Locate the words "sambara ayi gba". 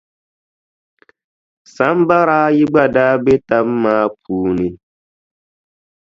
1.73-2.83